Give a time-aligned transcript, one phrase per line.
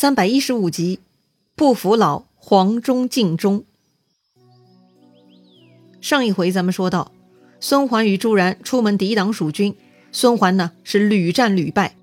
[0.00, 1.00] 三百一十五集，
[1.54, 3.64] 不服老，黄忠尽忠。
[6.00, 7.12] 上一回咱们说到，
[7.60, 9.76] 孙桓与朱然出门抵挡蜀军，
[10.10, 11.96] 孙桓呢是屡战屡败，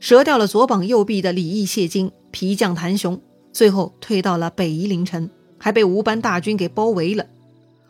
[0.00, 7.24] 折掉了左膀右臂的李毅、谢金，皮将谭雄，最后退到了北夷陵城，还被吴班大军给包围了。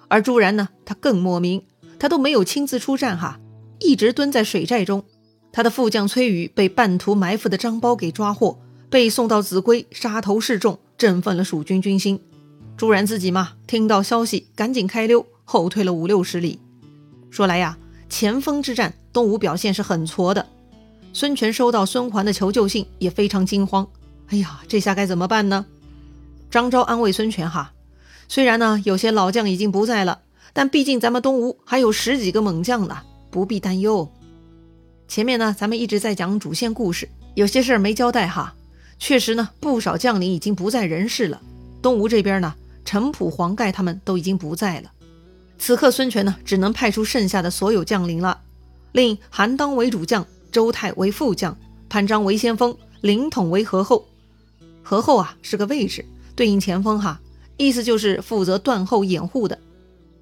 [0.09, 1.63] 而朱然呢，他更莫名，
[1.99, 3.41] 他都没有亲自出战哈，
[3.81, 5.03] 一直蹲在水寨中。
[5.51, 8.59] 他的副将崔宇被半途埋伏的张苞给抓获。
[8.91, 12.21] 被送到秭归，杀头示众，振奋了蜀军军心。
[12.77, 16.59] 朱然自己嘛，听到消息，赶紧开溜，后退了五六十里。
[17.31, 17.77] 说来呀，
[18.09, 20.47] 前锋之战，东吴表现是很挫的。
[21.13, 23.87] 孙权收到孙桓的求救信，也非常惊慌。
[24.29, 25.67] 哎呀，这下该怎么办呢？
[26.51, 27.73] 张昭安慰孙权哈，
[28.29, 30.21] 虽然呢有些老将已经不在了，
[30.53, 32.99] 但毕竟咱们东吴还有十几个猛将呢，
[33.31, 34.11] 不必担忧。
[35.09, 38.55] 前面呢，咱们一直在讲主线故事，有些事儿没交代哈。
[38.99, 41.41] 确实呢，不少将领已经不在人世了。
[41.81, 42.55] 东吴这边呢，
[42.85, 44.91] 陈普、黄盖他们都已经不在了。
[45.59, 48.41] 此刻孙权呢，只能派出剩下的所有将领了，
[48.93, 51.57] 令韩当为主将，周泰为副将，
[51.89, 54.07] 潘璋为先锋，凌统为合后。
[54.83, 56.05] 合后啊是个位置，
[56.35, 57.21] 对应前锋哈，
[57.57, 59.59] 意思就是负责断后掩护的。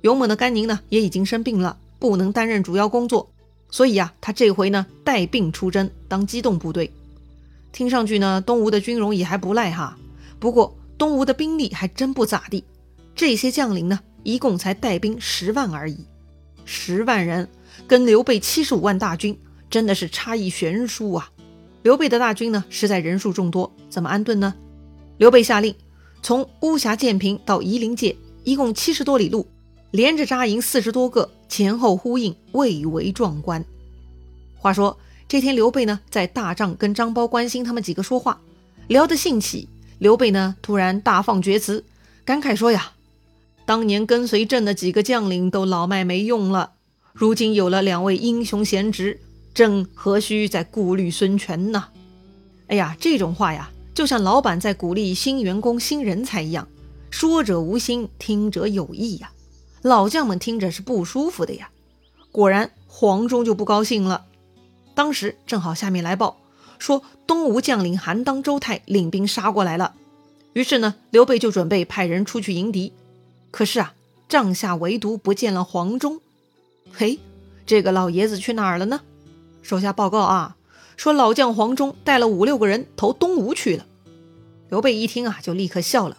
[0.03, 3.31] 勇猛的甘宁呢，也已经生病了，不能担任主要工作，
[3.71, 6.93] 所以呀，他这回呢带病出征，当机动部队。
[7.77, 9.99] 听上去呢，东吴的军容也还不赖哈。
[10.39, 12.65] 不过东吴的兵力还真不咋地，
[13.15, 15.99] 这些将领呢，一共才带兵十万而已。
[16.65, 17.47] 十万人
[17.87, 19.39] 跟刘备七十五万大军
[19.69, 21.31] 真的是差异悬殊啊！
[21.83, 24.55] 刘备的大军呢，实在人数众多，怎么安顿呢？
[25.19, 25.75] 刘备下令，
[26.23, 29.47] 从巫峡建平到夷陵界，一共七十多里路，
[29.91, 33.63] 连着扎营四十多个，前后呼应，蔚为壮观。
[34.67, 34.99] 话说。
[35.29, 38.41] 这天，刘备呢在大帐跟张苞、关心他们几个说话，
[38.89, 39.69] 聊得兴起。
[39.99, 41.85] 刘备呢突然大放厥词，
[42.25, 42.93] 感慨说呀
[43.65, 46.73] ：“当年跟随朕的几个将领都老迈没用了，
[47.13, 49.21] 如今有了两位英雄贤侄，
[49.55, 51.85] 朕何须再顾虑孙权呢？”
[52.67, 56.67] 哎呀，这种话呀，就像老板在鼓励新员工、新人才一样，
[57.11, 59.31] 说者无心，听者有意呀。
[59.83, 61.71] 老将们听着是不舒服的呀。
[62.33, 64.27] 果然，黄忠就不高兴了。
[64.97, 66.39] 当时正好下面来报
[66.79, 69.95] 说，东吴将领韩当、周泰领兵杀过来了。
[70.55, 72.95] 于是呢，刘备就准备派人出去迎敌。
[73.51, 73.93] 可是啊，
[74.27, 76.21] 帐下唯独不见了黄忠。
[76.95, 77.19] 嘿，
[77.67, 79.03] 这个老爷子去哪儿了呢？
[79.61, 80.57] 手下报告啊，
[80.97, 83.85] 说老将黄忠带了五六个人投东吴去了。
[84.71, 86.17] 刘备一听啊，就立刻笑了。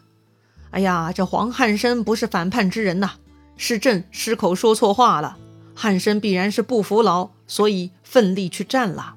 [0.70, 3.14] 哎呀，这黄汉升不是反叛之人呐，
[3.58, 5.38] 是朕失口说错话了。
[5.80, 9.14] 汉升必然是不服老，所以奋力去战了。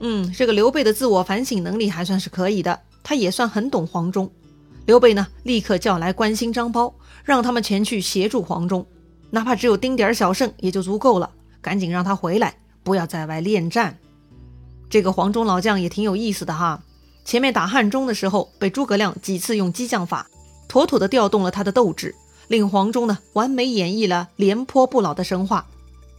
[0.00, 4.28] 嗯，这个刘备的自我反省能力还算是可以的，他也算很懂黄忠。
[4.84, 6.92] 刘备呢，立刻叫来关兴、张苞，
[7.22, 8.84] 让他们前去协助黄忠，
[9.30, 11.30] 哪怕只有丁点小胜也就足够了。
[11.62, 13.96] 赶紧让他回来，不要在外恋战。
[14.90, 16.82] 这个黄忠老将也挺有意思的哈，
[17.24, 20.28] 前面打汉中的时候，被诸葛亮几次用激将法，
[20.66, 22.12] 妥妥的调动了他的斗志。
[22.48, 25.66] 令黄忠呢完美演绎了廉颇不老的神话，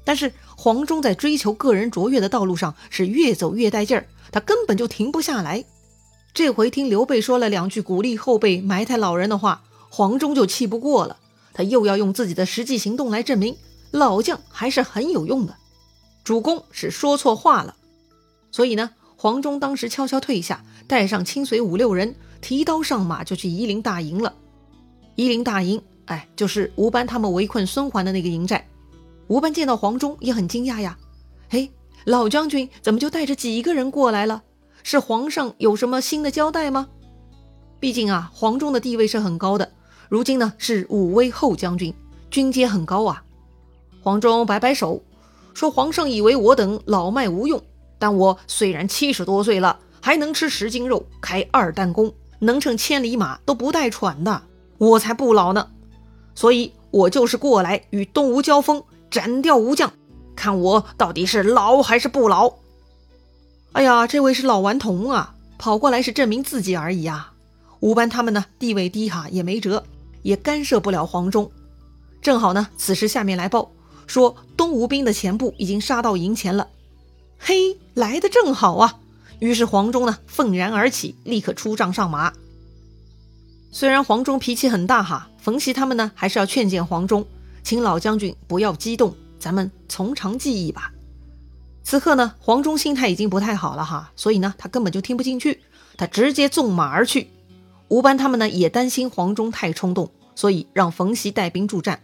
[0.03, 5.65] 但是黄忠在追求个人卓越的道路上是越走越带劲儿，他根本就停不下来。
[6.33, 11.17] 这回听刘备说了两句鼓励后辈埋汰老人的话，黄忠就气不过了，
[11.53, 13.55] 他又要用自己的实际行动来证明
[13.91, 15.55] 老将还是很有用的，
[16.23, 17.75] 主公是说错话了。
[18.51, 24.33] 所以呢，黄忠当时悄悄退下，带上亲随五六人，提刀上马就去夷陵大营了。
[25.15, 25.81] 夷陵大营。
[26.05, 28.67] 哎，就是吴班他们围困孙桓的那个营寨。
[29.27, 30.97] 吴班见到黄忠也很惊讶呀，
[31.49, 31.71] 嘿，
[32.05, 34.43] 老将军怎么就带着几个人过来了？
[34.83, 36.87] 是皇上有什么新的交代吗？
[37.79, 39.71] 毕竟啊，黄忠的地位是很高的，
[40.09, 41.91] 如今呢是武威后将军，
[42.29, 43.23] 军阶很高啊。
[44.01, 45.01] 黄忠摆摆手，
[45.55, 47.59] 说：“皇上以为我等老迈无用，
[47.97, 54.43] 但我虽然七十多岁了，还能吃十斤肉，开二弹弓，能乘千里马都不带喘的，
[54.77, 55.71] 我才不老呢。”
[56.35, 59.91] 所以我就是过来与东吴交锋，斩掉吴将，
[60.35, 62.53] 看我到底是老还是不老。
[63.71, 67.33] 哎呀，这位是老顽童啊，跑过来是证明自己而已啊。
[67.79, 69.83] 吴班他们呢，地位低哈，也没辙，
[70.21, 71.51] 也干涉不了黄忠。
[72.21, 73.71] 正好呢，此时下面来报
[74.07, 76.67] 说，东吴兵的前部已经杀到营前了。
[77.37, 78.99] 嘿，来的正好啊。
[79.39, 82.33] 于是黄忠呢，愤然而起，立刻出帐上马。
[83.71, 87.23] 虽然黄忠脾气很大哈，冯习他们呢还是要劝谏黄忠，
[87.61, 90.91] 请老将军不要激动，咱们从长计议吧。
[91.83, 95.61] 此刻呢，黄忠心态已经不太好了哈，所以呢，他根本就听不进去，
[95.97, 97.29] 他直接纵马而去。
[97.89, 101.99] 吴班他们呢也担心黄忠太冲动，所以让冯习带兵助战。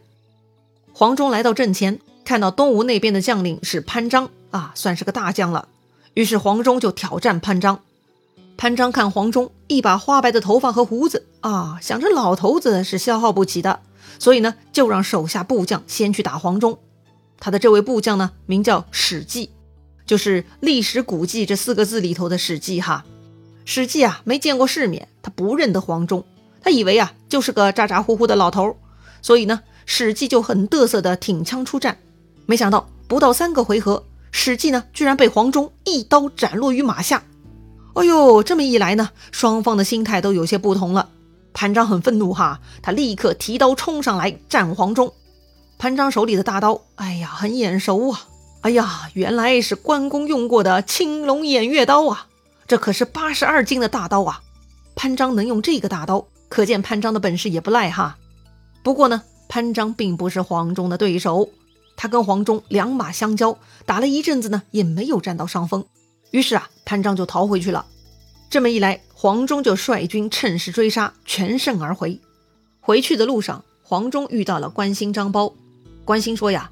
[0.93, 5.67] 黄忠来到阵前，看到东吴那边的将领是潘璋啊，算是个大将了。
[6.13, 7.79] 于是黄忠就挑战潘璋。
[8.57, 13.79] 潘璋看黄忠一把花白的头发和胡子啊，想着老头子是消耗不起的，
[14.19, 16.77] 所以呢，就让手下部将先去打黄忠。
[17.39, 19.49] 他的这位部将呢，名叫史记，
[20.05, 23.03] 就是历史古迹这四个字里头的史记哈。
[23.65, 26.23] 史记啊，没见过世面，他不认得黄忠，
[26.61, 28.77] 他以为啊，就是个咋咋呼呼的老头，
[29.23, 31.97] 所以呢，史记就很得瑟的挺枪出战。
[32.45, 37.23] 没想到不到三个回合，史记呢，居然被黄忠一刀斩落于马下。
[37.93, 41.09] 哎呦，这么一来呢，双方的心态都有些不同了。
[41.53, 45.13] 潘璋很愤怒哈，他立刻提刀冲上来战黄忠。
[45.77, 48.27] 潘璋手里的大刀，哎呀，很眼熟啊！
[48.61, 52.27] 哎呀，原来是关公用过的青龙偃月刀啊！
[52.67, 54.41] 这可是八十二斤的大刀啊！
[54.95, 58.17] 潘璋能用这个大刀，可见潘璋的本事也不赖哈。
[58.83, 61.49] 不过呢，潘璋并不是黄忠的对手，
[61.97, 65.85] 他跟黄忠两马相交，打了一阵子呢，也没有占到上风。
[66.31, 67.85] 于是啊，潘璋就逃回去了。
[68.49, 72.19] 这么一来，黄忠就率军趁势追杀，全胜而回。
[72.79, 75.53] 回去的路上，黄忠遇到了关兴、张苞。
[76.03, 76.71] 关兴说呀：“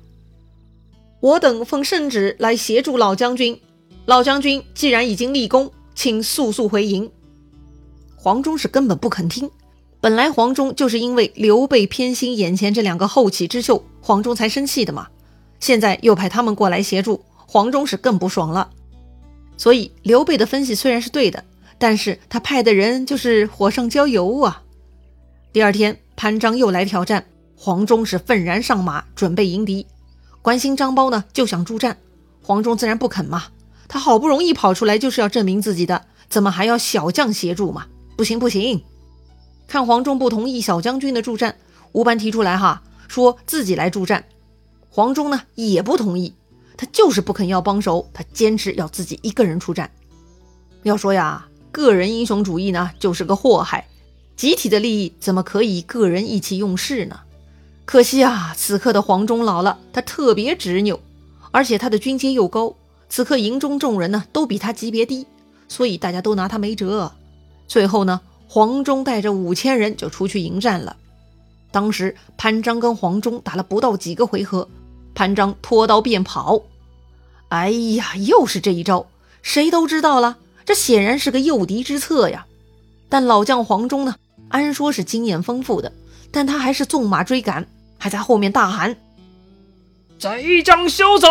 [1.21, 3.61] 我等奉圣旨来协助老将军，
[4.05, 7.09] 老将军既然已经立功，请速速回营。”
[8.17, 9.49] 黄忠是根本不肯听。
[10.01, 15.07] 本来黄忠就是因为刘备偏心眼前这两个后起之秀，黄忠才生气的嘛。
[15.59, 18.71] 现在又派他们过来协助，黄忠是更不爽了。
[19.59, 21.43] 所以刘备的分析虽然是对的，
[21.77, 24.63] 但是他派的人就是火上浇油啊。
[25.51, 27.25] 第二天，潘璋又来挑战，
[27.57, 29.85] 黄忠是愤然上马，准备迎敌。
[30.41, 31.97] 关兴、张苞呢就想助战，
[32.41, 33.47] 黄忠自然不肯嘛。
[33.89, 37.87] 他好不容易跑出来，就是要证明自己的，怎么还要小将协助嘛？
[38.15, 38.81] 不行不行！
[39.67, 41.57] 看黄忠不同意小将军的助战，
[41.91, 44.23] 吴班提出来哈，说自己来助战。
[44.89, 46.33] 黄忠呢也不同意。
[46.79, 49.91] 他就是不肯要帮手，他坚持要自己一个人出战。
[50.83, 53.85] 要说呀，个人英雄主义呢，就是个祸害。
[54.37, 57.19] 集体的利益怎么可以个人意气用事呢？
[57.83, 61.01] 可惜啊，此刻的黄忠老了，他特别执拗，
[61.51, 62.73] 而且他的军阶又高。
[63.09, 65.27] 此刻营中众人呢，都比他级别低，
[65.67, 67.11] 所以大家都拿他没辙。
[67.67, 70.95] 最后呢，黄忠带着五千人就出去迎战了。
[71.71, 74.69] 当时潘璋跟黄忠打了不到几个回合。
[75.15, 76.61] 潘璋拖刀便跑，
[77.49, 79.07] 哎呀，又是这一招，
[79.41, 82.45] 谁都知道了，这显然是个诱敌之策呀。
[83.09, 84.15] 但老将黄忠呢，
[84.49, 85.91] 按说是经验丰富的，
[86.31, 87.67] 但他还是纵马追赶，
[87.97, 88.97] 还在后面大喊
[90.19, 91.27] ：“贼将休走！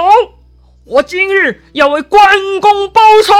[0.85, 2.21] 我今日要为关
[2.61, 3.35] 公报仇！”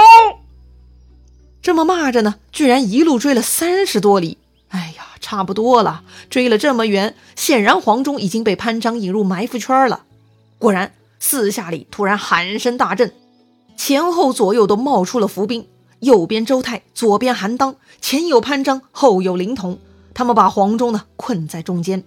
[1.61, 4.37] 这么骂着呢，居然一路追了三十多里。
[4.69, 10.05] 哎呀，差不多了，追了这么远，显然黄忠已经被潘璋引入埋伏圈了。
[10.59, 10.91] 果然，
[11.21, 13.13] 四下里突然喊声大震，
[13.77, 15.65] 前后左右都冒出了伏兵。
[16.01, 19.79] 右边周泰，左边韩当，前有潘璋，后有凌统，
[20.13, 22.03] 他们把黄忠呢困在中间。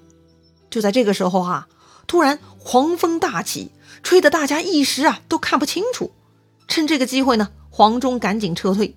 [0.69, 1.66] 就在这个时候啊，
[2.06, 3.70] 突然狂风大起，
[4.02, 6.10] 吹得大家一时啊都看不清楚。
[6.69, 8.94] 趁这个机会呢，黄忠赶紧撤退。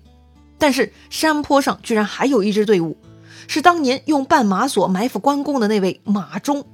[0.58, 2.98] 但是山坡上居然还有一支队伍，
[3.48, 6.66] 是当年用绊马索埋伏关公的那位马忠。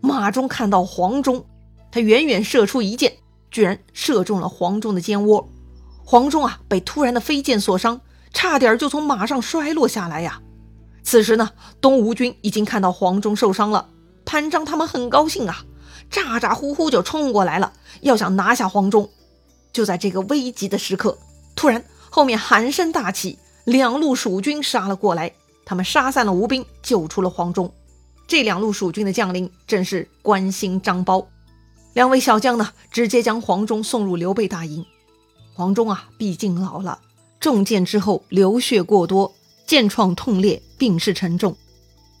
[0.00, 1.44] 马忠看到黄忠。
[1.92, 3.18] 他远远射出一箭，
[3.50, 5.48] 居然射中了黄忠的肩窝。
[6.04, 8.00] 黄忠啊，被突然的飞箭所伤，
[8.32, 10.40] 差点就从马上摔落下来呀。
[11.02, 13.88] 此时呢，东吴军已经看到黄忠受伤了，
[14.24, 15.64] 潘璋他们很高兴啊，
[16.10, 19.08] 咋咋呼呼就冲过来了，要想拿下黄忠。
[19.72, 21.16] 就在这个危急的时刻，
[21.54, 25.32] 突然后面喊声大起，两路蜀军杀了过来，
[25.64, 27.72] 他们杀散了吴兵，救出了黄忠。
[28.26, 31.24] 这两路蜀军的将领正是关兴、张苞。
[31.92, 34.84] 两位小将呢，直接将黄忠送入刘备大营。
[35.54, 37.00] 黄忠啊，毕竟老了，
[37.40, 39.34] 中箭之后流血过多，
[39.66, 41.56] 箭创痛裂，病势沉重。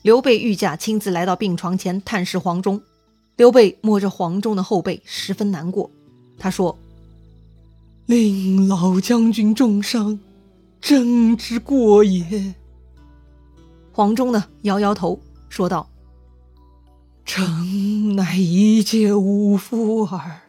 [0.02, 2.80] 刘备御驾亲自来到病床前探视黄忠。
[3.36, 5.90] 刘备摸着黄忠的后背，十分难过。
[6.38, 6.78] 他说
[8.06, 10.18] ：“令老将军重伤，
[10.80, 12.54] 真之过也。”
[13.92, 15.89] 黄忠呢，摇摇头，说道。
[17.32, 20.40] 臣乃一介武夫儿，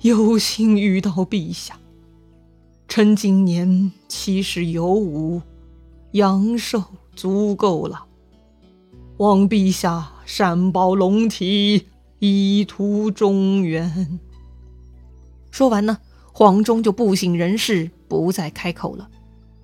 [0.00, 1.78] 有幸遇到陛下。
[2.88, 5.40] 臣今年七十有五，
[6.10, 6.82] 阳寿
[7.14, 8.04] 足够了。
[9.18, 11.86] 望陛下善保龙体，
[12.18, 14.18] 以图中原。
[15.52, 15.98] 说完呢，
[16.32, 19.08] 黄忠就不省人事，不再开口了。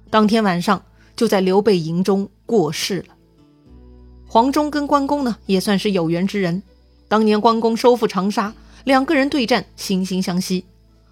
[0.08, 0.84] 当天晚上
[1.16, 3.16] 就在刘备营中过世了。
[4.32, 6.62] 黄忠跟关公呢也算是有缘之人，
[7.06, 10.64] 当年关公收复长沙，两个人对战惺惺相惜。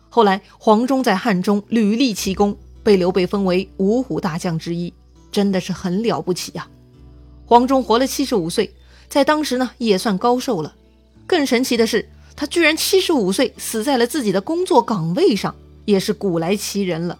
[0.09, 4.91] 后来黄忠在汉中屡立奇功，被刘备封为五虎大将之一，
[5.31, 6.67] 真的是很了不起呀。
[7.45, 8.75] 黄忠活了七十五岁，
[9.11, 10.75] 在当时呢也算高寿了。
[11.27, 12.09] 更神奇的是。
[12.35, 17.19] 他居然七十五岁死在了自己的工作岗位上，也是古来奇人了。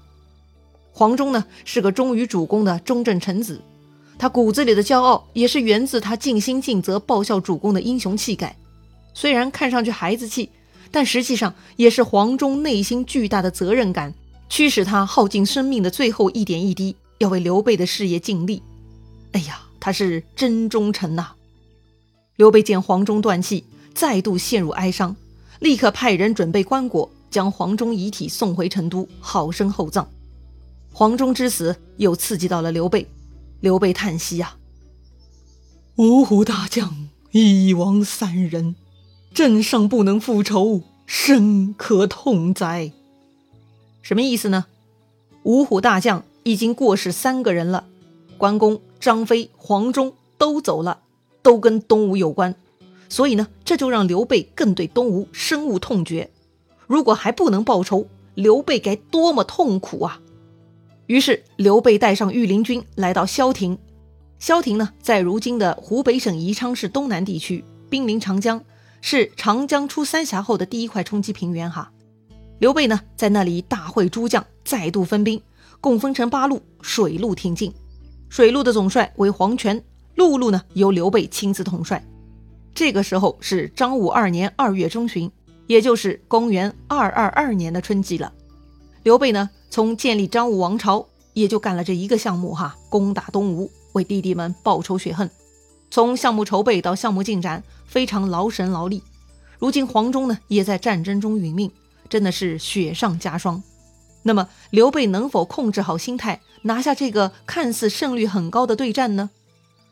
[0.93, 3.61] 黄忠呢是个忠于主公的忠正臣子，
[4.21, 8.55] 他骨子里的骄傲也是源自他尽心尽责报效主公的英雄气概。
[9.15, 10.51] 虽然看上去孩子气，
[10.91, 14.13] 但实际上也是黄忠内心巨大的责任感
[14.51, 18.63] 驱使他耗尽生命的最后一点一滴，要为刘备的事业尽力。
[19.33, 21.29] 哎呀，他是真忠臣呐！
[22.37, 23.65] 刘备见黄忠断气。
[23.93, 25.17] 再度陷入哀伤，
[25.59, 30.09] 立刻派人准备棺椁，将黄忠遗体送回成都，好生厚葬。
[30.93, 33.07] 黄忠之死又刺激到了刘备，
[33.61, 34.57] 刘备叹息呀
[35.97, 38.75] ：“五虎大将一亡三人，
[39.35, 42.93] 镇上不能复仇，深可痛哉。”
[44.01, 44.65] 什么意思呢？
[45.43, 47.85] 五虎大将已经过世三个人了，
[48.39, 51.01] 关公、张飞、黄忠都走了，
[51.43, 52.55] 都跟东吴有关。
[53.11, 56.31] 所以呢，这就让刘备更对东吴深恶痛绝。
[56.87, 60.21] 如果还不能报仇，刘备该多么痛苦啊！
[61.11, 63.77] 于是，刘备带上御林军来到萧亭。
[64.39, 68.63] 萧亭呢，在如今的湖北省宜昌市东南地区，濒临长江，
[69.01, 71.69] 是长江出三峡后的第一块冲积平原。
[71.69, 71.91] 哈，
[72.61, 75.43] 刘备呢，在那里大会诸将，再度分兵，
[75.81, 77.75] 共分成八路，水陆挺进。
[78.29, 79.83] 水路的总帅为黄权，
[80.15, 82.01] 陆路呢由刘备亲自统帅。
[82.73, 85.29] 这个时候是张武二年二月中旬，
[85.67, 88.33] 也就是公元二二二年的春季了。
[89.03, 95.31] 刘备呢，从建立张武王朝也就干了这一个项目哈，攻打东吴，为弟弟们报仇雪恨。
[95.91, 99.03] 从项目筹备到项目进展，非常劳神劳力。
[99.59, 101.71] 如今黄忠呢，也在战争中殒命，
[102.09, 103.63] 真的是雪上加霜。
[104.23, 109.31] 那么刘备能否控制好心态，拿下这个看似胜率很高的对战呢？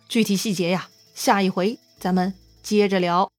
[0.08, 2.35] 具体细节呀，下一回咱们。
[2.62, 3.38] 接着聊。